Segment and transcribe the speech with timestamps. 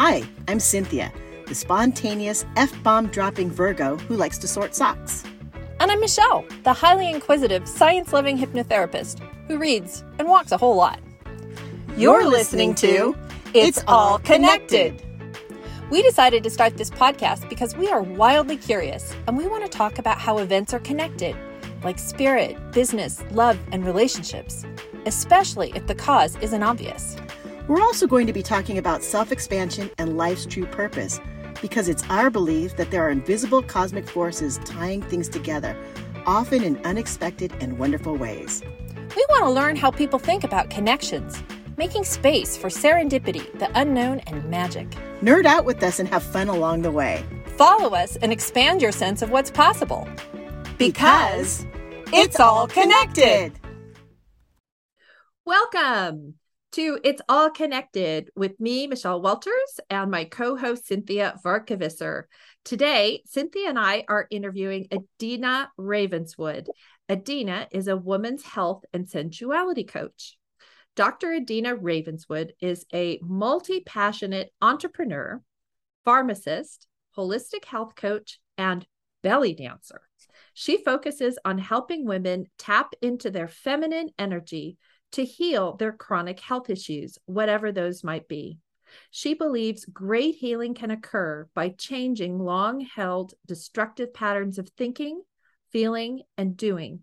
[0.00, 1.10] Hi, I'm Cinthia,
[1.48, 5.24] the spontaneous F bomb dropping Virgo who likes to sort socks.
[5.80, 10.76] And I'm Michelle, the highly inquisitive, science loving hypnotherapist who reads and walks a whole
[10.76, 11.00] lot.
[11.96, 13.16] You're listening to
[13.54, 15.02] It's All Connected.
[15.90, 19.68] We decided to start this podcast because we are wildly curious and we want to
[19.68, 21.34] talk about how events are connected,
[21.82, 24.64] like spirit, business, love, and relationships,
[25.06, 27.16] especially if the cause isn't obvious.
[27.68, 31.20] We're also going to be talking about self expansion and life's true purpose
[31.60, 35.76] because it's our belief that there are invisible cosmic forces tying things together,
[36.24, 38.62] often in unexpected and wonderful ways.
[39.14, 41.42] We want to learn how people think about connections,
[41.76, 44.88] making space for serendipity, the unknown, and magic.
[45.20, 47.22] Nerd out with us and have fun along the way.
[47.58, 50.08] Follow us and expand your sense of what's possible.
[50.78, 51.66] Because
[52.14, 53.52] it's all connected.
[55.44, 56.38] Welcome
[56.78, 62.26] to It's All Connected with me, Michelle Walters, and my co host, Cinthia Varkevisser.
[62.64, 66.68] Today, Cinthia and I are interviewing Adina Ravenswood.
[67.10, 70.38] Adina is a woman's health and sensuality coach.
[70.94, 71.34] Dr.
[71.34, 75.42] Adina Ravenswood is a multi passionate entrepreneur,
[76.04, 78.86] pharmacist, holistic health coach, and
[79.24, 80.02] belly dancer.
[80.54, 84.76] She focuses on helping women tap into their feminine energy
[85.12, 88.58] to heal their chronic health issues, whatever those might be.
[89.10, 95.22] She believes great healing can occur by changing long held destructive patterns of thinking,
[95.70, 97.00] feeling, and doing.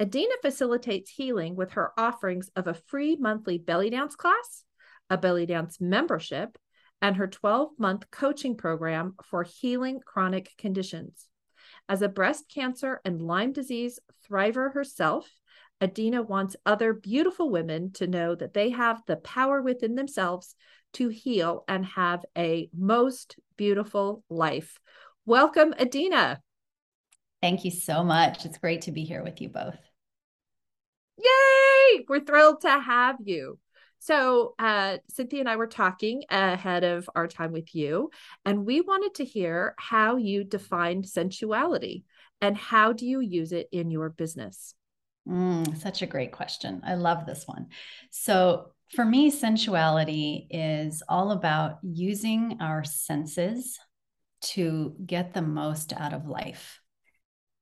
[0.00, 4.64] Adina facilitates healing with her offerings of a free monthly belly dance class,
[5.08, 6.58] a belly dance membership,
[7.00, 11.28] and her 12 month coaching program for healing chronic conditions.
[11.88, 15.30] As a breast cancer and Lyme disease thriver herself,
[15.82, 20.54] Adina wants other beautiful women to know that they have the power within themselves
[20.94, 24.78] to heal and have a most beautiful life.
[25.26, 26.40] Welcome, Adina.
[27.42, 28.46] Thank you so much.
[28.46, 29.76] It's great to be here with you both.
[31.18, 32.04] Yay!
[32.08, 33.58] We're thrilled to have you.
[33.98, 38.10] So, uh, Cynthia and I were talking ahead of our time with you,
[38.44, 42.04] and we wanted to hear how you defined sensuality
[42.40, 44.74] and how do you use it in your business?
[45.28, 46.82] Mm, such a great question.
[46.84, 47.68] I love this one.
[48.10, 53.80] So, for me, sensuality is all about using our senses
[54.40, 56.80] to get the most out of life.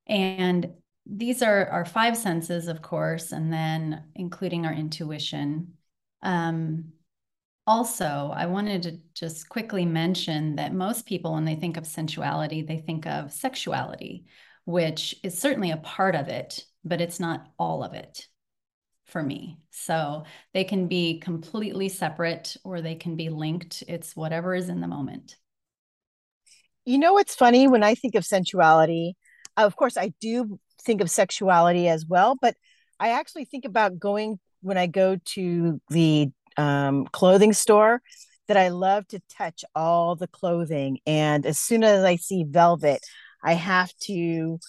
[0.05, 0.73] And
[1.07, 5.73] these are our five senses, of course, and then including our intuition.
[6.21, 6.93] Um,
[7.65, 12.61] also, I wanted to just quickly mention that most people, when they think of sensuality,
[12.61, 14.25] they think of sexuality,
[14.65, 18.27] which is certainly a part of it but it's not all of it
[19.05, 19.57] for me.
[19.71, 20.23] So
[20.53, 23.83] they can be completely separate or they can be linked.
[23.87, 25.35] It's whatever is in the moment.
[26.85, 29.15] You know what's funny when I think of sensuality?
[29.57, 32.55] Of course, I do think of sexuality as well, but
[32.99, 38.01] I actually think about going when I go to the um, clothing store
[38.47, 40.99] that I love to touch all the clothing.
[41.05, 43.01] And as soon as I see velvet,
[43.43, 44.59] I have to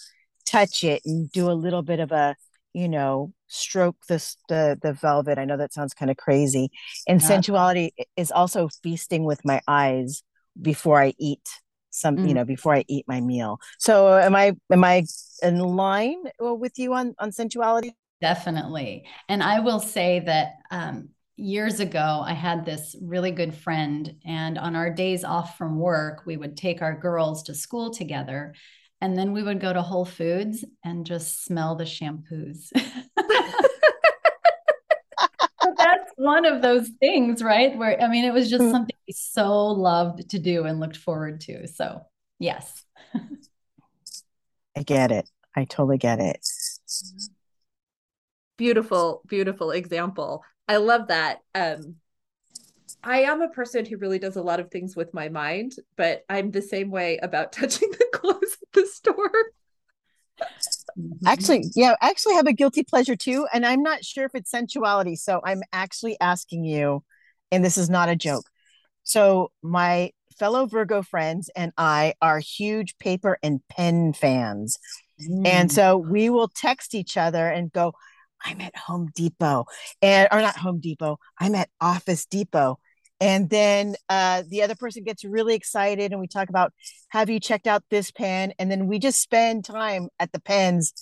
[0.47, 2.35] touch it and do a little bit of a
[2.73, 6.69] you know stroke this the the velvet i know that sounds kind of crazy
[7.07, 7.27] and yeah.
[7.27, 10.23] sensuality is also feasting with my eyes
[10.61, 11.47] before i eat
[11.89, 12.27] some mm.
[12.27, 15.03] you know before i eat my meal so am i am i
[15.41, 17.91] in line with you on on sensuality
[18.21, 24.15] definitely and i will say that um years ago, I had this really good friend,
[24.25, 28.55] and on our days off from work, we would take our girls to school together.
[28.99, 32.71] And then we would go to Whole Foods and just smell the shampoos.
[35.77, 37.77] that's one of those things, right?
[37.77, 38.71] Where, I mean, it was just mm.
[38.71, 41.67] something we so loved to do and looked forward to.
[41.67, 42.01] So,
[42.39, 42.83] yes.
[44.75, 45.29] I get it.
[45.55, 46.39] I totally get it.
[48.57, 50.43] Beautiful, beautiful example.
[50.67, 51.41] I love that.
[51.55, 51.95] Um,
[53.03, 56.23] I am a person who really does a lot of things with my mind, but
[56.29, 59.31] I'm the same way about touching the clothes at the store.
[61.25, 63.47] actually, yeah, I actually have a guilty pleasure too.
[63.53, 65.15] And I'm not sure if it's sensuality.
[65.15, 67.03] So I'm actually asking you,
[67.51, 68.45] and this is not a joke.
[69.03, 74.77] So my fellow Virgo friends and I are huge paper and pen fans.
[75.21, 75.47] Mm.
[75.47, 77.93] And so we will text each other and go,
[78.43, 79.65] I'm at Home Depot
[80.01, 82.79] and or not Home Depot, I'm at Office Depot
[83.19, 86.73] and then uh, the other person gets really excited and we talk about
[87.09, 90.93] have you checked out this pen and then we just spend time at the pens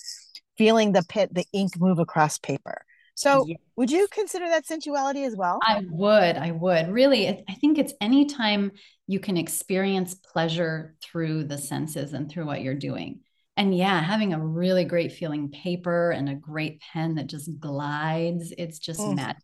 [0.56, 2.82] feeling the pen the ink move across paper
[3.14, 3.58] So, yes.
[3.76, 5.58] would you consider that sensuality as well?
[5.62, 6.36] I would.
[6.36, 6.88] I would.
[6.90, 8.72] Really, I think it's anytime
[9.06, 13.20] you can experience pleasure through the senses and through what you're doing.
[13.56, 18.52] And yeah, having a really great feeling paper and a great pen that just glides,
[18.58, 19.16] it's just mm.
[19.16, 19.42] magic.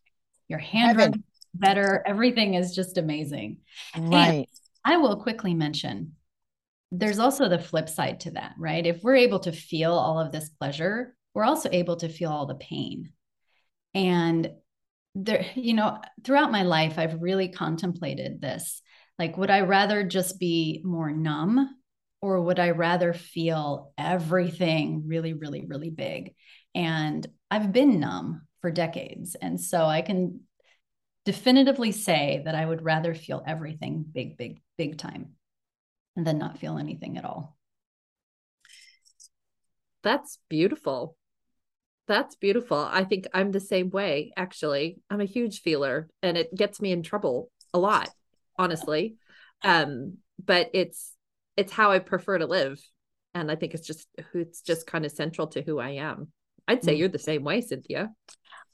[0.48, 1.24] Your handwriting
[1.54, 3.58] better, everything is just amazing.
[3.96, 4.28] Right.
[4.28, 4.46] And
[4.84, 6.12] I will quickly mention
[6.90, 8.84] there's also the flip side to that, right?
[8.84, 12.46] If we're able to feel all of this pleasure, we're also able to feel all
[12.46, 13.12] the pain.
[13.94, 14.50] And
[15.14, 18.82] there, you know, throughout my life, I've really contemplated this.
[19.19, 21.69] Like, would I rather just be more numb
[22.20, 26.34] or would I rather feel everything really, really, really big?
[26.75, 29.34] And I've been numb for decades.
[29.34, 30.40] And so I can
[31.24, 35.32] definitively say that I would rather feel everything big, big, big time
[36.16, 37.56] than not feel anything at all.
[40.02, 41.16] That's beautiful.
[42.08, 42.76] That's beautiful.
[42.76, 44.98] I think I'm the same way, actually.
[45.08, 48.10] I'm a huge feeler and it gets me in trouble a lot,
[48.58, 49.16] honestly.
[49.62, 51.12] Um, but it's
[51.56, 52.80] it's how I prefer to live.
[53.34, 56.32] And I think it's just it's just kind of central to who I am.
[56.69, 56.99] I'd say mm.
[56.99, 58.09] you're the same way, Cinthia.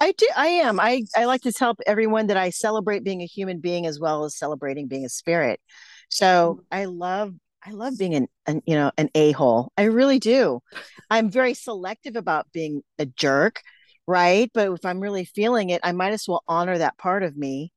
[0.00, 0.26] I do.
[0.37, 0.79] I am.
[0.79, 4.25] I, I like to tell everyone that I celebrate being a human being as well
[4.25, 5.61] as celebrating being a spirit.
[6.08, 6.64] So mm.
[6.70, 9.73] I love I love being an, an you know an a hole.
[9.76, 10.61] I really do.
[11.11, 13.61] I'm very selective about being a jerk,
[14.06, 14.50] right?
[14.55, 17.73] But if I'm really feeling it, I might as well honor that part of me.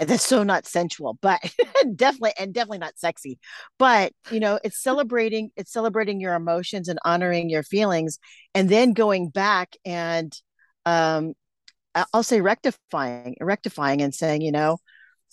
[0.00, 1.40] That's so not sensual, but
[1.94, 3.38] definitely and definitely not sexy.
[3.78, 5.50] But you know, it's celebrating.
[5.56, 8.18] It's celebrating your emotions and honoring your feelings,
[8.54, 10.32] and then going back and
[10.86, 11.34] um,
[12.12, 14.78] I'll say rectifying, rectifying, and saying, you know,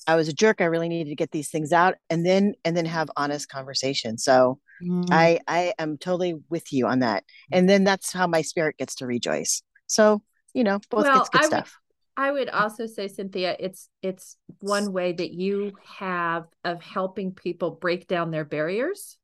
[0.06, 0.62] I was a jerk.
[0.62, 4.18] I really needed to get these things out, and then and then have honest conversation.
[4.18, 5.06] So mm.
[5.12, 7.24] I I am totally with you on that.
[7.52, 9.62] And then that's how my spirit gets to rejoice.
[9.88, 10.22] So
[10.54, 11.78] you know, both well, gets good I stuff.
[12.20, 17.72] I would also say, Cinthia, it's it's one way that you have of helping people
[17.72, 19.18] break down their barriers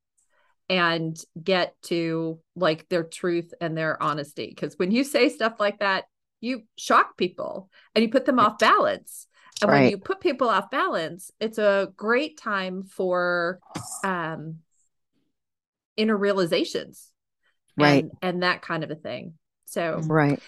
[0.69, 4.45] and get to like their truth and their honesty.
[4.47, 6.05] Because when you say stuff like that,
[6.39, 9.27] you shock people and you put them off balance.
[9.61, 9.81] And right.
[9.81, 13.59] when you put people off balance it's a great time for
[14.03, 14.57] um
[15.95, 17.11] inner realizations
[17.77, 18.03] right.
[18.03, 19.33] and, and that kind of a thing.
[19.65, 20.39] So right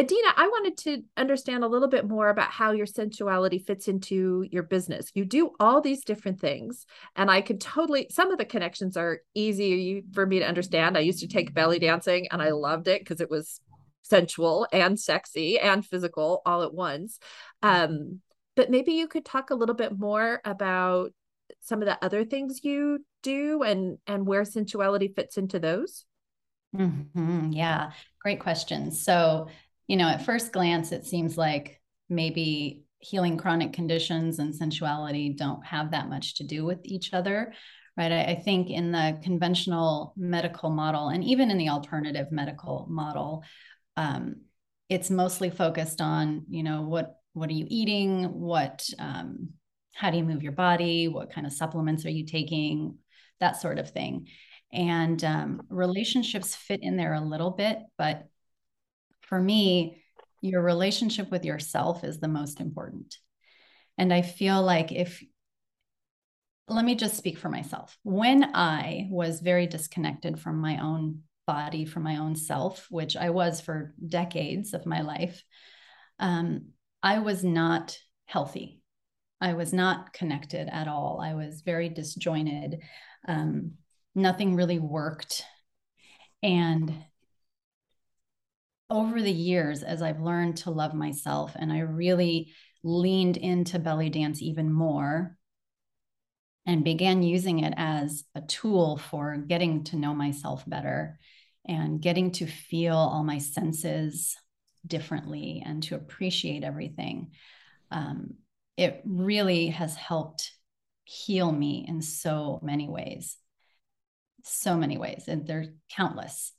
[0.00, 4.46] Adina, I wanted to understand a little bit more about how your sensuality fits into
[4.50, 5.10] your business.
[5.12, 6.86] You do all these different things,
[7.16, 10.96] and I could totally, some of the connections are easy for me to understand.
[10.96, 13.60] I used to take belly dancing and I loved it because it was
[14.00, 17.18] sensual and sexy and physical all at once.
[17.62, 18.20] Um,
[18.56, 21.12] but maybe you could talk a little bit more about
[21.60, 26.06] some of the other things you do and and where sensuality fits into those.
[26.74, 27.52] Mm-hmm.
[27.52, 27.90] Yeah,
[28.22, 28.92] great question.
[28.92, 29.48] So,
[29.90, 35.64] you know, at first glance, it seems like maybe healing chronic conditions and sensuality don't
[35.66, 37.52] have that much to do with each other
[37.96, 38.12] right?
[38.12, 43.42] I, I, think in the conventional medical model and even in the alternative medical model
[43.96, 44.36] um,
[44.88, 48.24] it's mostly focused on you know what what are you eating?
[48.24, 49.50] What um,
[49.94, 51.08] how do you move your body?
[51.08, 52.98] What kind of supplements are you taking?
[53.38, 54.28] That sort of thing.
[54.72, 58.28] And um, relationships fit in there a little bit but
[59.30, 60.02] for me
[60.42, 63.16] your relationship with yourself is the most important
[63.96, 65.22] and i feel like if
[66.68, 71.84] let me just speak for myself when i was very disconnected from my own body
[71.84, 75.42] for my own self, which I was for decades of my life,
[76.20, 76.66] um,
[77.02, 78.80] I was not healthy.
[79.40, 81.20] I was not connected at all.
[81.20, 82.82] I was very disjointed.
[83.26, 83.72] Um,
[84.14, 85.42] nothing really worked.
[86.40, 86.94] And
[88.90, 94.10] over the years, as I've learned to love myself and I really leaned into belly
[94.10, 95.36] dance even more,
[96.66, 101.18] and began using it as a tool for getting to know myself better
[101.66, 104.36] and getting to feel all my senses
[104.86, 107.32] differently and to appreciate everything.
[107.90, 108.34] Um,
[108.76, 110.52] it really has helped
[111.04, 113.36] heal me in so many ways.
[114.44, 116.52] So many ways, and they're countless.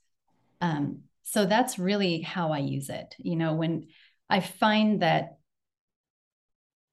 [0.59, 3.15] Um, so that's really how I use it.
[3.17, 3.87] You know, when
[4.29, 5.37] I find that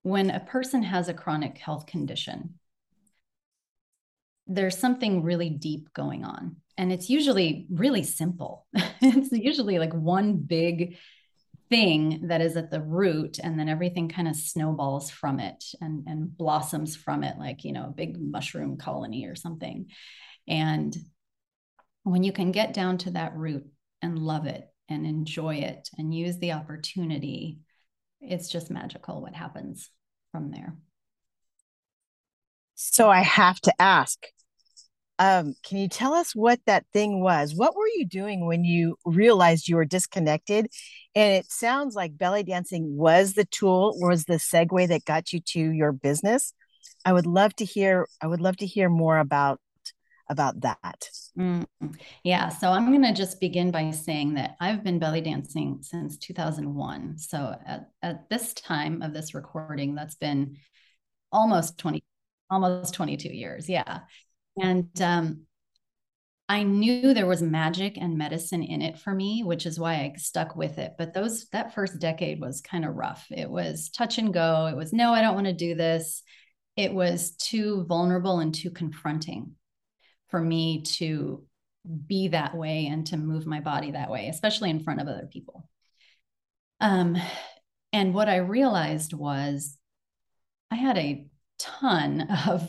[0.03, 2.55] when a person has a chronic health condition,
[4.47, 8.67] there's something really deep going on and it's usually really simple
[9.03, 10.97] it's usually like one big
[11.69, 16.05] thing that is at the root and then everything kind of snowballs from it and
[16.07, 19.89] and blossoms from it like you know a big mushroom colony or something
[20.47, 20.97] and
[22.05, 23.67] when you can get down to that root
[24.03, 27.59] and love it and enjoy it and use the opportunity,
[28.21, 29.91] it's just magical what happens
[30.33, 30.77] from there.
[32.75, 34.19] So I have to ask,
[35.19, 37.55] um, can you tell us what that thing was?
[37.55, 40.69] What were you doing when you realized you were disconnected?
[41.15, 45.41] And it sounds like belly dancing was the tool, was the segue that got you
[45.41, 46.53] to your business.
[47.05, 48.07] I would love to hear.
[48.23, 49.61] I would love to hear more about
[50.29, 51.09] about that.
[51.39, 51.89] Mm-hmm.
[52.25, 56.19] Yeah, so I'm going to just begin by saying that I've been belly dancing since
[56.19, 57.19] 2001.
[57.19, 60.57] So at, at this time of this recording, that's been
[61.33, 62.03] almost 20,
[62.51, 63.69] almost 22 years.
[63.69, 64.01] Yeah.
[64.61, 65.47] And um,
[66.49, 70.15] I knew there was magic and medicine in it for me, which is why I
[70.17, 70.95] stuck with it.
[70.97, 73.27] But those that first decade was kind of rough.
[73.31, 74.67] It was touch and go.
[74.67, 76.23] It was no, I don't want to do this.
[76.77, 79.57] It was too vulnerable and too confronting
[80.29, 81.45] for me to
[82.07, 85.29] be that way and to move my body that way, especially in front of other
[85.31, 85.69] people.
[86.81, 87.17] Um,
[87.93, 89.77] and what I realized was
[90.71, 91.27] I had a
[91.59, 92.69] ton of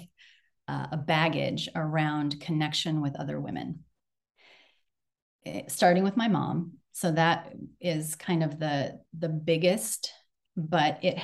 [0.68, 3.84] uh, baggage around connection with other women,
[5.44, 6.74] it, eh, starting with my mom.
[6.92, 10.12] So that is kind of the the biggest,
[10.56, 11.18] but it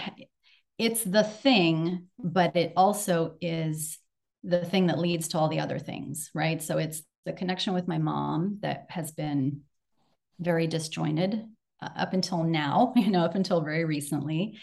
[0.77, 3.98] it's the thing, but it also is
[4.46, 6.62] the thing that leads to all the other things, right?
[6.62, 9.62] So it's the connection with my mom that has been
[10.40, 11.44] very disjointed
[11.82, 14.60] uh, up until now, you know, up until very recently.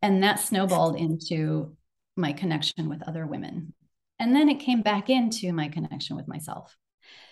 [0.00, 1.76] And that snowballed into
[2.16, 3.74] my connection with other women.
[4.18, 6.76] And then it came back into my connection with myself.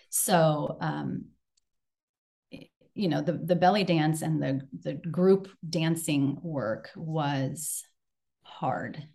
[0.08, 1.26] So, um,
[2.94, 7.84] you know, the, the belly dance and the, the group dancing work was
[8.42, 9.06] hard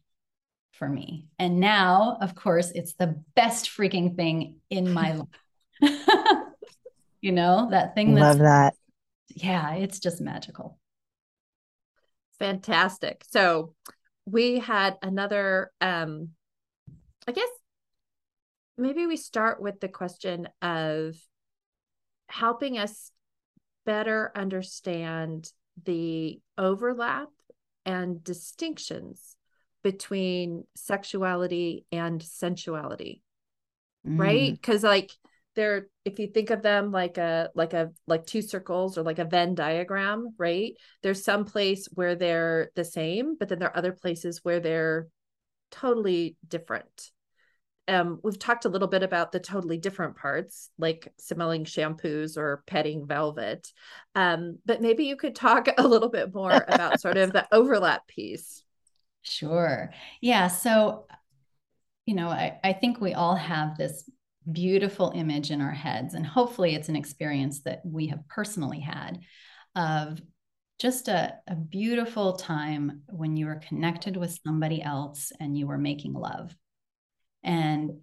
[0.78, 1.28] for me.
[1.40, 5.22] And now, of course, it's the best freaking thing in my
[5.82, 6.00] life.
[7.22, 8.74] you know, that thing that's, Love that.
[9.30, 10.78] Yeah, it's just magical.
[12.40, 13.24] Fantastic.
[13.30, 13.74] So
[14.26, 16.30] we had another um
[17.28, 17.50] I guess
[18.78, 21.16] maybe we start with the question of
[22.28, 23.12] helping us
[23.86, 25.52] better understand
[25.84, 27.30] the overlap
[27.86, 29.36] and distinctions
[29.86, 33.22] between sexuality and sensuality
[34.04, 34.20] mm.
[34.20, 35.12] right because like
[35.56, 39.20] they're if you think of them like a like a like two circles or like
[39.20, 40.74] a venn diagram right
[41.04, 45.08] there's some place where they're the same but then there are other places where they're
[45.70, 47.12] totally different
[47.88, 52.64] um, we've talked a little bit about the totally different parts, like smelling shampoos or
[52.66, 53.72] petting velvet.
[54.16, 58.08] Um, but maybe you could talk a little bit more about sort of the overlap
[58.08, 58.65] piece.
[59.26, 59.92] Sure.
[60.22, 60.48] Yeah.
[60.48, 61.08] So,
[62.06, 64.10] you know, I, I think we all have this
[64.52, 69.20] beautiful image in our heads, and hopefully it's an experience that we have personally had
[69.76, 70.22] of
[70.80, 75.78] just a, a beautiful time when you were connected with somebody else and you were
[75.78, 76.56] making love.
[77.44, 78.02] And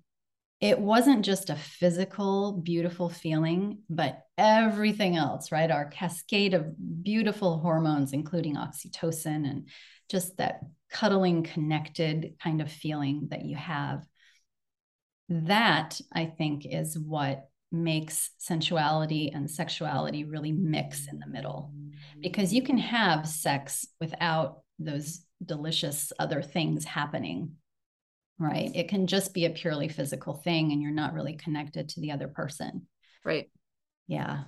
[0.60, 5.70] it wasn't just a physical, beautiful feeling, but everything else, right?
[5.70, 9.68] Our cascade of beautiful hormones, including oxytocin and
[10.08, 10.60] just that
[10.92, 14.04] cuddling, connected kind of feeling that you have.
[15.28, 21.72] That, I think, is what makes sensuality and sexuality really mix in the middle.
[22.20, 27.56] Because you can have sex without those delicious other things happening
[28.42, 28.70] right?
[28.74, 32.10] It can just be a purely physical thing and you're not really connected to the
[32.10, 32.86] other person.
[33.24, 33.50] Right.
[34.06, 34.44] Yeah.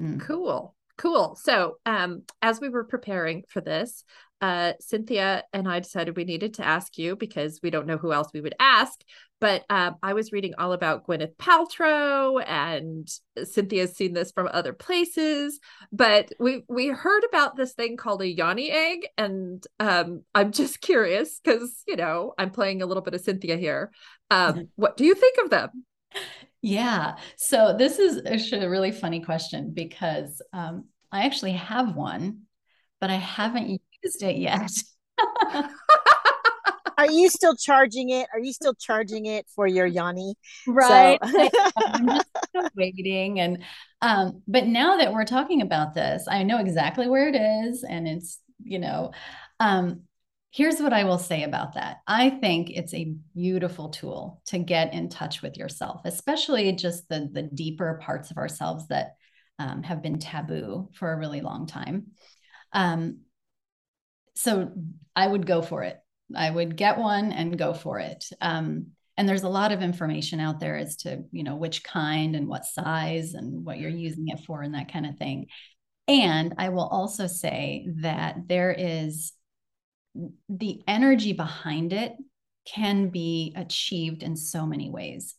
[0.00, 0.20] Mm.
[0.20, 0.76] cool.
[0.96, 1.36] Cool.
[1.36, 4.04] So um as we were preparing for this
[4.40, 8.12] uh, Cinthia and I decided we needed to ask you because we don't know who
[8.12, 9.00] else we would ask.
[9.40, 14.74] But um, I was reading all about Gwyneth Paltrow, and Cinthia's seen this from other
[14.74, 15.58] places.
[15.92, 20.82] But we we heard about this thing called a yoni egg, and um, I'm just
[20.82, 23.90] curious because you know I'm playing a little bit of Cinthia here.
[24.30, 25.84] Um, what do you think of them?
[26.60, 32.42] Yeah, so this is actually a really funny question because um, I actually have one,
[33.00, 34.70] but I haven't used it yet.
[36.98, 38.28] Are you still charging it?
[38.32, 40.34] Are you still charging it for your Yanni?
[40.66, 41.18] Right.
[41.24, 41.48] So.
[41.78, 42.28] I'm just
[42.76, 43.40] waiting.
[43.40, 43.62] And
[44.02, 47.84] um, but now that we're talking about this, I know exactly where it is.
[47.84, 49.12] And it's, you know,
[49.60, 50.02] um,
[50.50, 51.98] here's what I will say about that.
[52.06, 57.30] I think it's a beautiful tool to get in touch with yourself, especially just the
[57.32, 59.14] the deeper parts of ourselves that
[59.58, 62.08] um, have been taboo for a really long time.
[62.74, 63.20] Um,
[64.34, 64.72] so
[65.14, 65.98] I would go for it.
[66.34, 68.24] I would get one and go for it.
[68.40, 72.34] Um, and there's a lot of information out there as to you know which kind
[72.34, 75.46] and what size and what you're using it for and that kind of thing
[76.08, 79.34] and i will also say that there is
[80.48, 82.14] the energy behind it
[82.66, 85.34] can be achieved in so many ways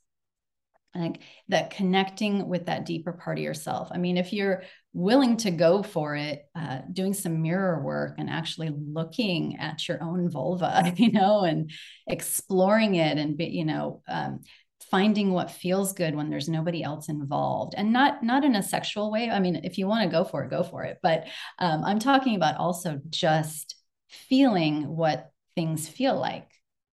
[0.93, 3.89] like that connecting with that deeper part of yourself.
[3.91, 8.29] I mean if you're willing to go for it uh, doing some mirror work and
[8.29, 11.71] actually looking at your own vulva you know and
[12.07, 14.41] exploring it and be, you know um,
[14.89, 17.73] finding what feels good when there's nobody else involved.
[17.77, 19.29] And not not in a sexual way.
[19.29, 20.97] I mean if you want to go for it go for it.
[21.01, 21.27] But
[21.59, 23.75] um, i'm talking about also just
[24.09, 26.49] feeling what things feel like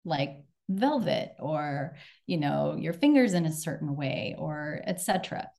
[0.05, 5.49] like velvet or you know your fingers in a certain way or etc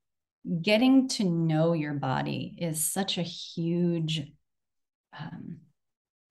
[0.60, 4.22] getting to know your body is such a huge
[5.18, 5.58] um,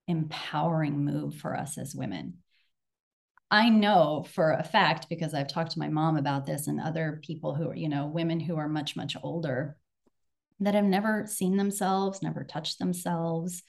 [0.07, 2.35] empowering move for us as women.
[3.49, 7.21] I know for a fact because i've talked to my mom about this and other
[7.23, 9.77] people who are you know women who are much much older
[10.59, 13.61] that have never seen themselves never touched themselves.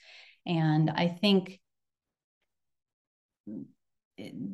[0.47, 1.59] And i think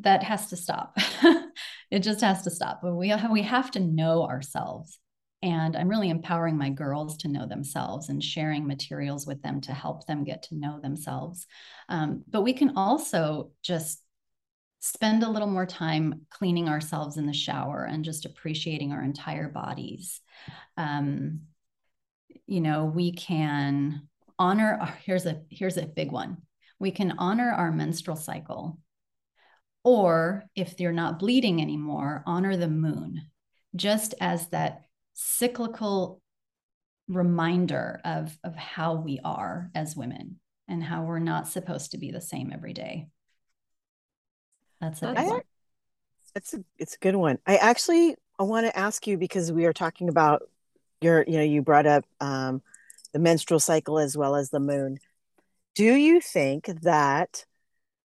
[0.01, 0.97] that has to stop.
[1.91, 2.83] it just has to stop.
[2.83, 4.99] We have, we have to know ourselves.
[5.43, 9.73] And I'm really empowering my girls to know themselves and sharing materials with them to
[9.73, 11.47] help them get to know themselves.
[11.89, 14.03] Um, but we can also just
[14.81, 19.47] spend a little more time cleaning ourselves in the shower and just appreciating our entire
[19.47, 20.21] bodies.
[20.77, 21.41] Um,
[22.45, 24.77] you know, we can honor.
[24.81, 26.37] our, Here's a here's a big one.
[26.79, 28.79] We can honor our menstrual cycle
[29.83, 33.21] or if you're not bleeding anymore, honor the moon,
[33.75, 36.21] just as that cyclical
[37.07, 42.11] reminder of, of how we are as women and how we're not supposed to be
[42.11, 43.07] the same every day.
[44.79, 45.41] That's a big I.
[46.33, 47.39] It's a it's a good one.
[47.45, 50.43] I actually I want to ask you because we are talking about
[51.01, 52.61] your you know you brought up um,
[53.11, 54.97] the menstrual cycle as well as the moon.
[55.75, 57.45] Do you think that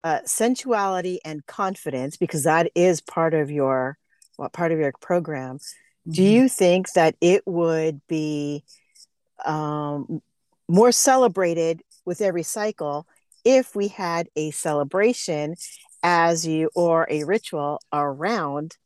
[0.04, 3.98] uh, sensuality and confidence because that is part of your
[4.38, 5.58] what part of your program.
[5.58, 6.12] Mm-hmm.
[6.12, 8.64] do you think that it would be
[9.46, 10.22] um,
[10.68, 13.06] more celebrated with every cycle
[13.44, 15.56] if we had a celebration
[16.02, 18.78] as you or a ritual around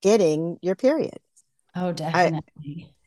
[0.00, 1.18] getting your period?
[1.76, 2.38] Oh definitely.
[2.64, 3.01] I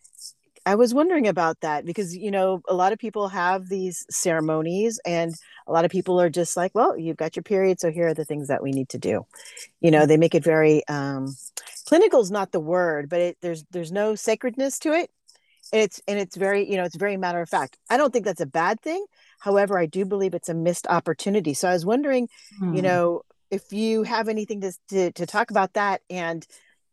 [0.73, 5.36] was wondering about that because you know a lot of people have these ceremonies and
[5.67, 8.13] a lot of people are just like well you've got your period so here are
[8.15, 9.25] the things that we need to do.
[9.80, 11.36] You know they make it very um
[11.88, 15.12] clinical is not the word but it, there's there's no sacredness to it.
[15.71, 17.78] It's and it's very you know it's very matter of fact.
[17.89, 19.06] I don't think that's a bad thing.
[19.39, 21.54] However i do believe it's a missed opportunity.
[21.54, 22.73] So i was wondering hmm.
[22.73, 26.45] you know if you have anything to, to to talk about that and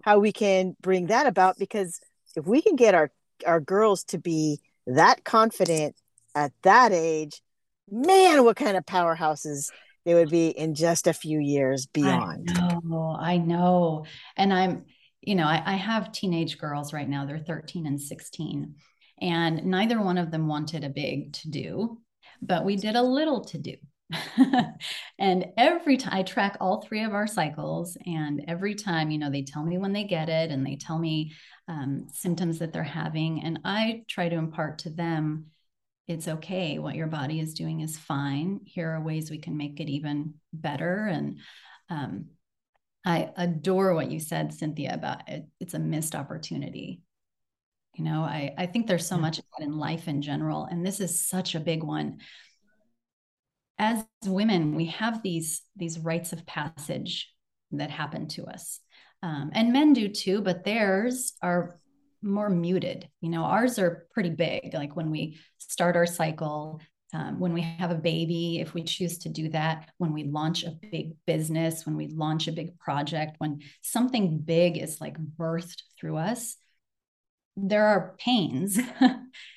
[0.02, 2.00] how we can bring that about because
[2.36, 3.10] if we can get our
[3.44, 5.96] our girls to be that confident
[6.34, 7.42] at that age,
[7.90, 9.70] man, what kind of powerhouses
[10.04, 12.50] they would be in just a few years beyond.
[12.56, 14.04] I know, I know.
[14.36, 14.84] And I'm,
[15.20, 18.74] you know, I, I have teenage girls right now, they're 13 and 16,
[19.20, 22.00] and neither one of them wanted a big to do,
[22.40, 23.76] but we did a little to do.
[25.18, 29.30] and every time I track all three of our cycles, and every time, you know,
[29.30, 31.32] they tell me when they get it and they tell me
[31.68, 33.42] um, symptoms that they're having.
[33.42, 35.46] And I try to impart to them
[36.08, 36.78] it's okay.
[36.78, 38.60] What your body is doing is fine.
[38.64, 41.06] Here are ways we can make it even better.
[41.06, 41.38] And
[41.88, 42.26] um,
[43.04, 45.46] I adore what you said, Cinthia, about it.
[45.60, 47.02] It's a missed opportunity.
[47.94, 51.26] You know, I, I think there's so much in life in general, and this is
[51.26, 52.20] such a big one
[53.82, 57.28] as women we have these these rites of passage
[57.72, 58.78] that happen to us.
[59.24, 61.80] Um, and men do too but theirs are
[62.22, 63.08] more muted.
[63.20, 66.80] You know ours are pretty big like when we start our cycle
[67.12, 70.64] um, when we have a baby if we choose to do that when we launch
[70.64, 75.82] a big business when we launch a big project when something big is like birthed
[75.98, 76.56] through us
[77.56, 78.78] there are pains.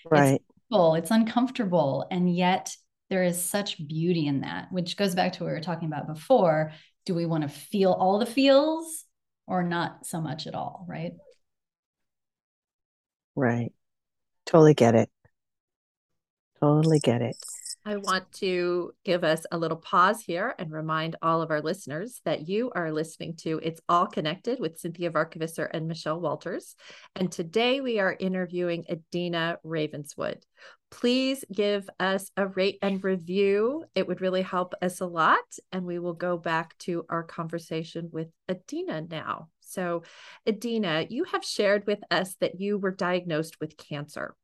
[0.09, 0.41] Right.
[0.71, 2.75] it's, it's uncomfortable and yet
[3.09, 6.07] there is such beauty in that, which goes back to what we were talking about
[6.07, 6.71] before.
[7.05, 9.05] Do we want to feel all the feels
[9.47, 10.85] or not so much at all?
[10.87, 11.13] Right.
[13.35, 13.71] Right.
[14.45, 15.09] Totally get it.
[16.59, 17.35] Totally get it.
[17.87, 22.19] I want to give us a little pause here and remind all of our listeners
[22.25, 26.75] that you are listening to It's All Connected with Cinthia Varkevisser and Michelle Walters.
[27.15, 30.43] And today we are interviewing Adina Ravenswood.
[30.89, 33.85] Please give us a rate and review.
[33.93, 35.45] It would really help us a lot.
[35.71, 39.49] And we will go back to our conversation with Adina now.
[39.59, 40.01] So,
[40.47, 44.35] Adina, you have shared with us that you were diagnosed with cancer.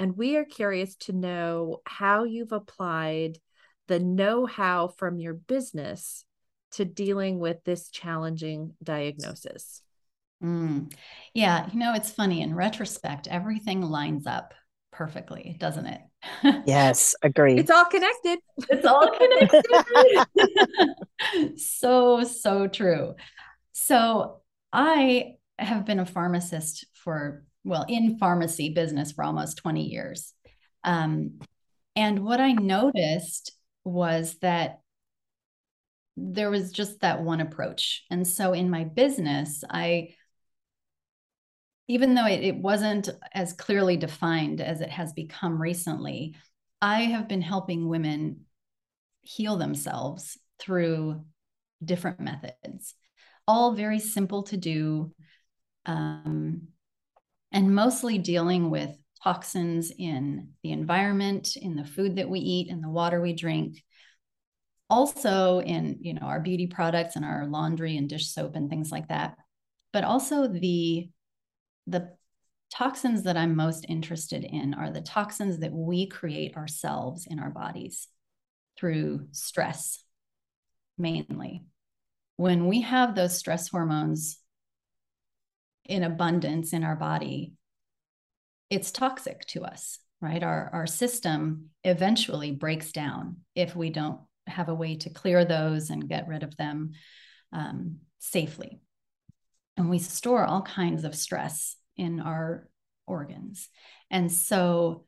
[0.00, 3.38] And we are curious to know how you've applied
[3.86, 6.24] the know how from your business
[6.72, 9.82] to dealing with this challenging diagnosis.
[10.42, 10.90] Mm.
[11.34, 12.40] Yeah, you know, it's funny.
[12.40, 14.54] In retrospect, everything lines up
[14.90, 16.00] perfectly, doesn't it?
[16.66, 17.58] yes, agree.
[17.58, 18.38] It's all connected.
[18.70, 19.66] It's all connected.
[21.58, 23.16] so, so true.
[23.72, 24.40] So,
[24.72, 30.32] I have been a pharmacist for well, in pharmacy business for almost 20 years.
[30.84, 31.40] Um,
[31.96, 33.52] and what I noticed
[33.84, 34.80] was that
[36.16, 38.04] there was just that one approach.
[38.10, 40.14] And so in my business, I,
[41.88, 46.36] even though it, it wasn't as clearly defined as it has become recently,
[46.80, 48.44] I have been helping women
[49.22, 51.24] heal themselves through
[51.84, 52.94] different methods,
[53.46, 55.12] all very simple to do.
[55.86, 56.68] Um,
[57.52, 62.80] and mostly dealing with toxins in the environment, in the food that we eat, in
[62.80, 63.82] the water we drink,
[64.88, 68.90] also in you know our beauty products and our laundry and dish soap and things
[68.90, 69.36] like that.
[69.92, 71.10] But also the
[71.86, 72.12] the
[72.72, 77.50] toxins that I'm most interested in are the toxins that we create ourselves in our
[77.50, 78.08] bodies
[78.78, 80.04] through stress
[80.96, 81.64] mainly.
[82.36, 84.38] When we have those stress hormones
[85.90, 87.52] in abundance in our body,
[88.70, 90.42] it's toxic to us, right?
[90.42, 95.90] Our, our system eventually breaks down if we don't have a way to clear those
[95.90, 96.92] and get rid of them
[97.52, 98.80] um, safely.
[99.76, 102.68] And we store all kinds of stress in our
[103.08, 103.68] organs.
[104.10, 105.06] And so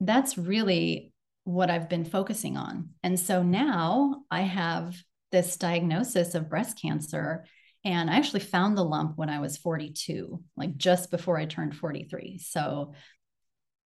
[0.00, 2.90] that's really what I've been focusing on.
[3.02, 4.96] And so now I have
[5.32, 7.44] this diagnosis of breast cancer
[7.86, 11.76] and I actually found the lump when I was 42, like just before I turned
[11.76, 12.38] 43.
[12.38, 12.94] So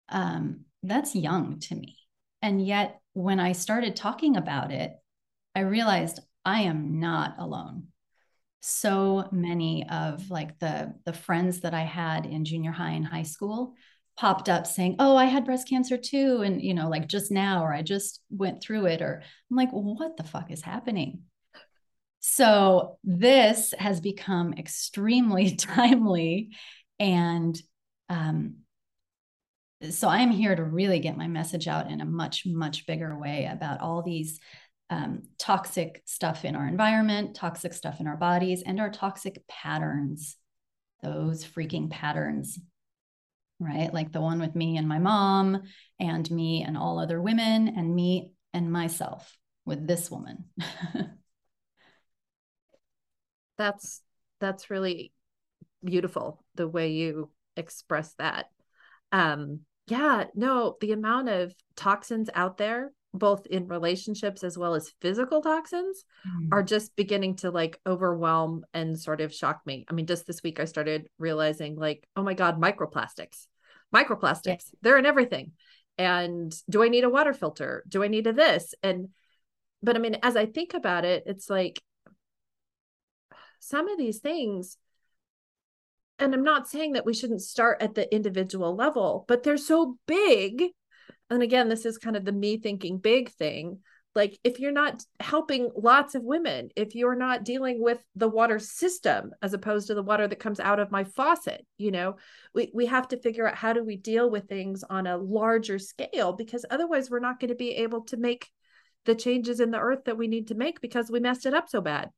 [0.08, 1.98] um, that's young to me.
[2.40, 4.94] And yet, when I started talking about it,
[5.54, 7.88] I realized I am not alone.
[8.62, 13.24] So many of like the the friends that I had in junior high and high
[13.24, 13.74] school
[14.16, 17.62] popped up saying, "Oh, I had breast cancer too," and you know, like just now,
[17.62, 21.24] or I just went through it, or I'm like, "What the fuck is happening?"
[22.24, 26.50] So this has become extremely timely.
[27.00, 27.60] And
[28.08, 28.58] um,
[29.90, 33.48] so I'm here to really get my message out in a much, much bigger way
[33.50, 34.38] about all these
[34.88, 40.36] um, toxic stuff in our environment, toxic stuff in our bodies, and our toxic patterns.
[41.02, 42.60] Those freaking patterns,
[43.58, 43.92] right?
[43.92, 45.62] Like the one with me and my mom,
[45.98, 50.44] and me and all other women, and me and myself with this woman.
[53.62, 54.02] that's
[54.40, 55.12] that's really
[55.84, 58.46] beautiful the way you express that.
[59.12, 64.92] Um yeah no the amount of toxins out there both in relationships as well as
[65.00, 66.48] physical toxins mm.
[66.50, 69.84] are just beginning to like overwhelm and sort of shock me.
[69.88, 73.46] I mean just this week i started realizing like oh my god microplastics
[73.94, 74.78] microplastics yeah.
[74.82, 75.52] they're in everything.
[75.98, 77.84] And do i need a water filter?
[77.88, 78.74] Do i need a this?
[78.82, 79.10] And
[79.84, 81.80] but i mean as i think about it it's like
[83.62, 84.76] some of these things
[86.18, 89.96] and i'm not saying that we shouldn't start at the individual level but they're so
[90.06, 90.64] big.
[91.30, 93.78] And again this is kind of the me thinking big thing.
[94.14, 98.58] Like if you're not helping lots of women if you're not dealing with the water
[98.58, 102.16] system as opposed to the water that comes out of my faucet you know
[102.54, 105.78] we, we have to figure out how do we deal with things on a larger
[105.78, 108.50] scale because otherwise we're not going to be able to make
[109.06, 111.70] the changes in the earth that we need to make because we messed it up
[111.70, 112.10] so bad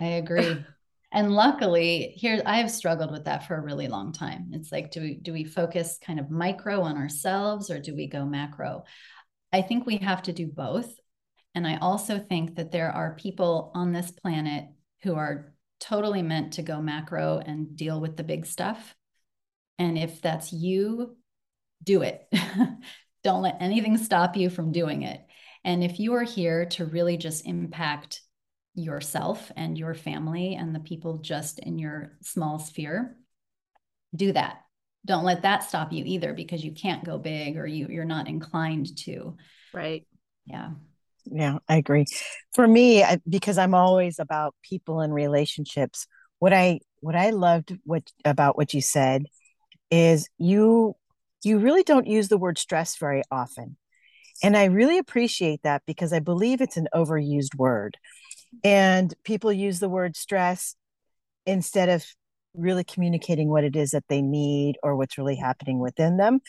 [0.00, 0.64] I agree.
[1.12, 4.50] and luckily, here I have struggled with that for a really long time.
[4.52, 8.06] It's like, do we do we focus kind of micro on ourselves or do we
[8.06, 8.84] go macro?
[9.52, 10.92] I think we have to do both.
[11.54, 14.66] And I also think that there are people on this planet
[15.02, 18.94] who are totally meant to go macro and deal with the big stuff.
[19.78, 21.16] And if that's you,
[21.82, 22.26] do it.
[23.24, 25.20] Don't let anything stop you from doing it.
[25.64, 28.20] And if you are here to really just impact
[28.74, 33.16] yourself and your family and the people just in your small sphere,
[34.14, 34.60] do that.
[35.04, 38.28] Don't let that stop you either because you can't go big or you, you're not
[38.28, 39.36] inclined to.
[39.72, 40.06] right.
[40.46, 40.70] Yeah.
[41.30, 42.06] Yeah i agree.
[42.54, 46.06] For me I, because i'm always about people and relationships
[46.38, 49.26] what i what i loved what about what you said
[49.90, 50.96] is you
[51.42, 53.76] you really don't use the word stress very often.
[54.42, 57.96] And i really appreciate that because i believe it's an overused word
[58.64, 60.74] and people use the word stress
[61.46, 62.04] instead of
[62.54, 66.40] really communicating what it is that they need or what's really happening within them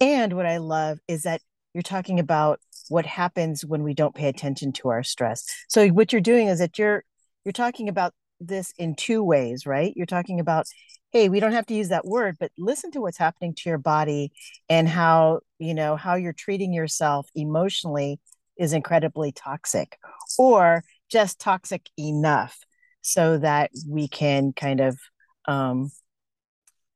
[0.00, 1.40] and what i love is that
[1.74, 5.46] you're talking about what happens when we don't pay attention to our stress.
[5.68, 7.04] So what you're doing is that you're
[7.44, 9.92] you're talking about this in two ways, right?
[9.96, 10.66] You're talking about
[11.12, 13.78] hey, we don't have to use that word, but listen to what's happening to your
[13.78, 14.30] body
[14.68, 18.20] and how, you know, how you're treating yourself emotionally
[18.56, 19.98] is incredibly toxic
[20.38, 22.58] or just toxic enough
[23.02, 24.98] so that we can kind of
[25.46, 25.90] um,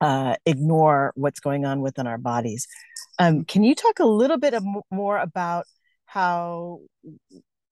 [0.01, 2.67] uh, ignore what's going on within our bodies.
[3.19, 5.65] Um, can you talk a little bit of, more about
[6.07, 6.81] how,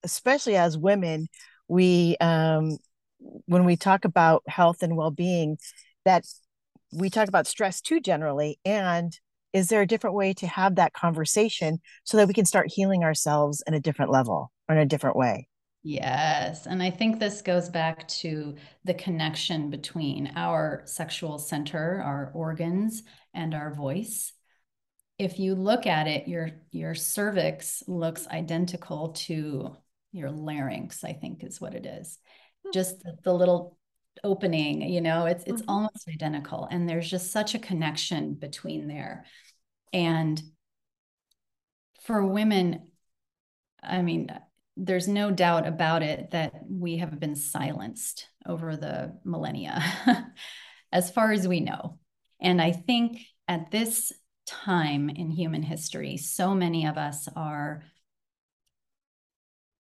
[0.02, 1.28] especially as women,
[1.68, 2.78] we um,
[3.46, 5.58] when we talk about health and well-being,
[6.04, 6.24] that
[6.92, 9.18] we talk about stress too generally, and
[9.52, 13.04] is there a different way to have that conversation so that we can start healing
[13.04, 15.48] ourselves in a different level or in a different way?
[15.82, 16.66] Yes.
[16.66, 23.02] And I think this goes back to the connection between our sexual center, our organs,
[23.34, 24.32] and our voice.
[25.18, 29.76] If you look at it, your your cervix looks identical to
[30.12, 32.18] your larynx, I think is what it is.
[32.64, 32.70] Hmm.
[32.72, 33.76] Just the, the little
[34.22, 35.70] opening, you know, it's it's mm-hmm.
[35.70, 36.68] almost identical.
[36.70, 39.24] And there's just such a connection between there.
[39.92, 40.40] And
[42.02, 42.88] for women,
[43.82, 44.28] I mean,
[44.76, 49.82] there's no doubt about it that we have been silenced over the millennia,
[50.92, 51.98] as far as we know.
[52.40, 54.12] And I think at this
[54.46, 57.84] time in human history, so many of us are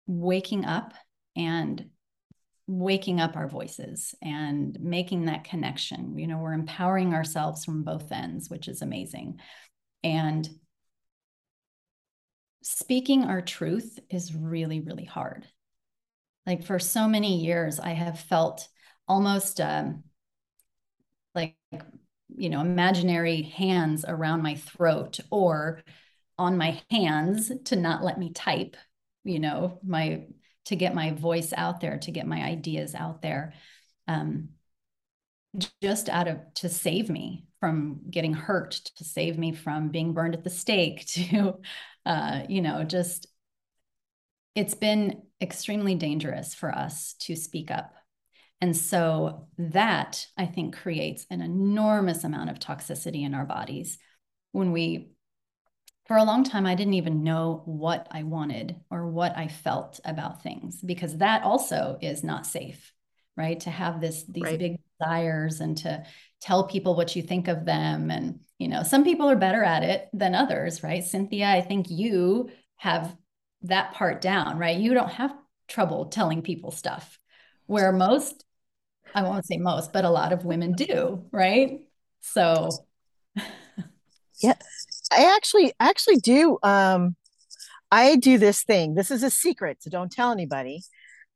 [0.06, 0.94] waking up
[1.36, 1.90] and
[2.68, 6.18] waking up our voices and making that connection.
[6.18, 9.40] You know, we're empowering ourselves from both ends, which is amazing.
[10.04, 10.48] And
[12.64, 15.48] speaking our truth is really, really hard.
[16.46, 18.68] Like for so many years, I have felt
[19.08, 20.04] almost um,
[21.36, 21.56] like,
[22.36, 25.84] you know, imaginary hands around my throat or
[26.38, 28.76] on my hands to not let me type,
[29.24, 30.26] you know, my,
[30.66, 33.54] to get my voice out there, to get my ideas out there.
[34.08, 34.50] Um,
[35.82, 40.34] just out of to save me from getting hurt, to save me from being burned
[40.34, 41.54] at the stake, to
[42.06, 43.26] uh, you know, just
[44.54, 47.94] it's been extremely dangerous for us to speak up.
[48.60, 53.98] And so that I think creates an enormous amount of toxicity in our bodies
[54.52, 55.12] when we
[56.06, 60.02] for a long time, I didn't even know what I wanted or what I felt
[60.04, 62.92] about things because that also is not safe,
[63.36, 63.60] right?
[63.62, 64.60] To have this these right.
[64.60, 66.04] big desires and to
[66.42, 68.12] tell people what you think of them.
[68.12, 71.04] And you know some people are better at it than others right?
[71.04, 73.16] Cinthia i think you have
[73.64, 74.78] that part down right?
[74.78, 75.36] You don't have
[75.68, 77.20] trouble telling people stuff
[77.66, 78.46] where most
[79.14, 81.82] i won't say most but a lot of women do right?
[82.22, 82.70] So.
[84.42, 84.56] Yeah
[85.12, 87.16] i actually actually do um
[87.92, 88.96] i do this thing.
[88.96, 90.84] This is a secret so don't tell anybody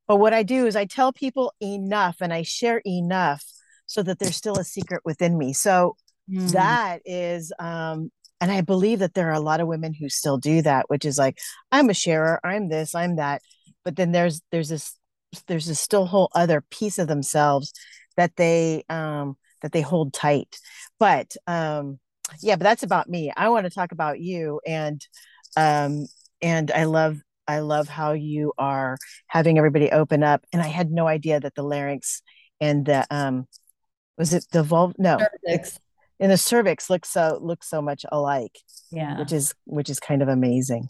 [0.08, 3.44] but what i do is i tell people enough and i share enough
[3.88, 5.54] so that there's still a secret within me.
[5.54, 5.96] So
[6.30, 6.52] mm.
[6.52, 10.38] that is um and i believe that there are a lot of women who still
[10.38, 11.40] do that which is like
[11.72, 13.42] i'm a sharer i'm this i'm that.
[13.84, 14.94] But then there's there's this
[15.48, 17.74] there's this still whole other piece of themselves
[18.18, 20.60] that they um that they hold tight.
[21.00, 22.00] But um
[22.42, 23.32] yeah but that's about me.
[23.36, 25.02] I want to talk about you and
[25.56, 26.06] um
[26.42, 27.18] and i love
[27.48, 31.56] i love how you are having everybody open up and i had no idea that
[31.56, 32.22] the larynx
[32.60, 33.48] and the um
[34.18, 35.18] was it the vulva no.
[35.18, 35.80] Cervix.
[36.20, 38.58] And the cervix looks so looks so much alike
[38.92, 39.20] yeah.
[39.20, 40.88] which is which is kind of amazing.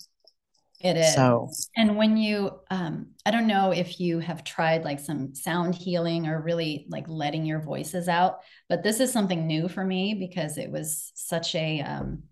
[0.80, 1.15] It is.
[1.15, 5.74] So and when you um i don't know if you have tried like some sound
[5.74, 8.39] healing or really like letting your voices out
[8.70, 12.24] but this is something new for me because it was such a um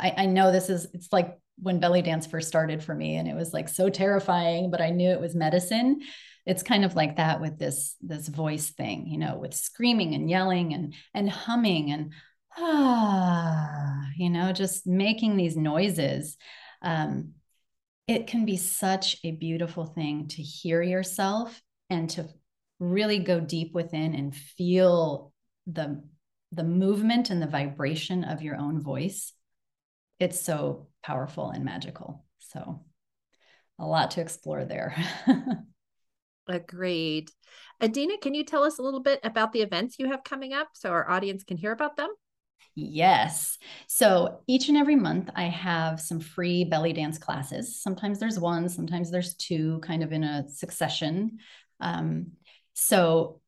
[0.00, 3.28] i i know this is it's like when belly dance first started for me and
[3.28, 6.00] it was like so terrifying but i knew it was medicine.
[6.46, 10.30] It's kind of like that with this this voice thing you know with screaming and
[10.30, 12.12] yelling and and humming and
[12.56, 16.38] ah you know just making these noises.
[16.80, 17.34] Um,
[18.06, 22.26] it can be such a beautiful thing to hear yourself and to
[22.80, 25.32] really go deep within and feel
[25.66, 26.02] the
[26.52, 29.34] the movement and the vibration of your own voice
[30.18, 32.24] it's so powerful and magical.
[32.38, 32.84] So,
[33.78, 34.94] a lot to explore there.
[36.48, 37.30] Agreed.
[37.80, 40.68] Adina, can you tell us a little bit about the events you have coming up
[40.72, 42.08] so our audience can hear about them?
[42.74, 43.58] Yes.
[43.86, 47.80] So each and every month, I have some free belly dance classes.
[47.80, 51.38] Sometimes there's one, sometimes there's two, kind of in a succession.
[51.80, 52.32] Um,
[52.74, 53.40] so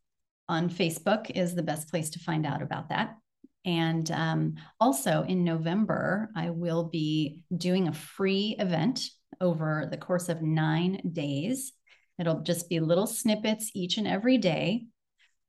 [0.49, 3.17] on Facebook is the best place to find out about that.
[3.65, 9.03] And um, also in November, I will be doing a free event
[9.41, 11.73] over the course of nine days.
[12.19, 14.87] It'll just be little snippets each and every day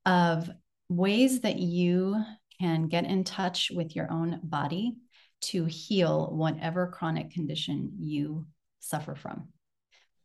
[0.05, 0.49] of
[0.89, 2.21] ways that you
[2.59, 4.95] can get in touch with your own body
[5.41, 8.45] to heal whatever chronic condition you
[8.79, 9.47] suffer from.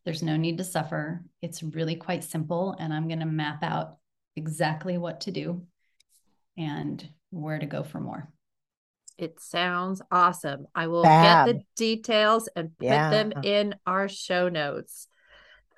[0.05, 1.25] There's no need to suffer.
[1.41, 2.77] It's really quite simple.
[2.79, 3.97] And I'm going to map out
[4.37, 5.67] exactly what to do
[6.57, 7.07] and
[7.41, 8.29] where to go for more.
[9.19, 10.67] It sounds awesome.
[10.75, 11.47] I will Bad.
[11.47, 13.11] get the details and put yeah.
[13.11, 15.09] them in our show notes.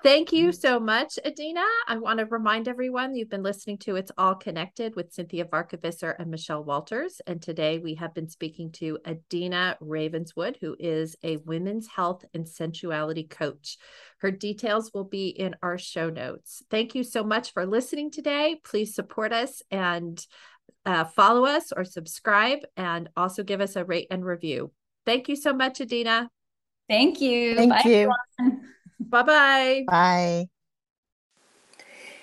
[0.04, 0.60] Thank you mm-hmm.
[0.60, 1.64] so much, Adina.
[1.88, 6.14] I want to remind everyone you've been listening to It's All Connected with Cinthia Varkevisser
[6.16, 7.20] and Michelle Walters.
[7.26, 12.46] And today we have been speaking to Adina Ravenswood, who is a women's health and
[12.46, 13.76] sensuality coach.
[14.18, 16.62] Her details will be in our show notes.
[16.70, 18.60] Thank you so much for listening today.
[18.62, 20.24] Please support us and
[20.88, 24.72] uh, follow us or subscribe, and also give us a rate and review.
[25.04, 26.30] Thank you so much, Adina.
[26.88, 27.56] Thank you.
[27.56, 28.12] Thank Bye, you.
[29.00, 29.84] Bye-bye.
[29.86, 30.48] Bye.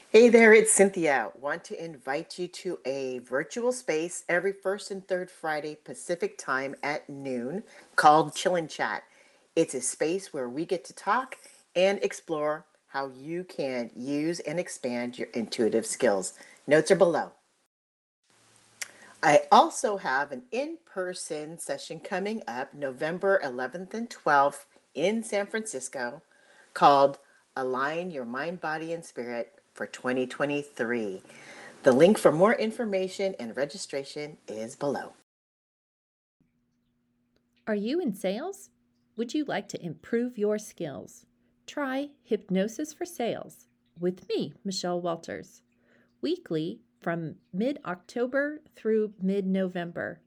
[0.10, 1.38] Hey there, it's Cinthia.
[1.38, 6.73] Want to invite you to a virtual space every first and third Friday Pacific time
[6.82, 7.63] at noon
[7.95, 9.04] called Chill and Chat.
[9.56, 11.38] It's a space where we get to talk
[11.75, 16.34] and explore how you can use and expand your intuitive skills.
[16.65, 17.32] Notes are below.
[19.25, 25.47] I also have an in person session coming up November 11th and 12th in San
[25.47, 26.21] Francisco
[26.75, 27.17] called
[27.55, 31.23] Align Your Mind, Body, and Spirit for 2023.
[31.81, 35.13] The link for more information and registration is below.
[37.65, 38.69] Are you in sales?
[39.17, 41.25] Would you like to improve your skills?
[41.65, 43.65] Try Hypnosis for Sales
[43.99, 45.63] with me, Michelle Walters,
[46.21, 50.21] weekly from mid October through mid November.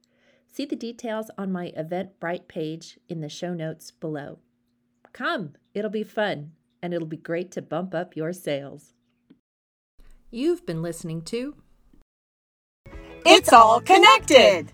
[0.46, 4.38] See the details on my Eventbrite page in the show notes below.
[5.12, 8.92] Come, it'll be fun, and it'll be great to bump up your sales.
[10.30, 11.56] You've been listening to
[13.26, 14.70] It's All Connected!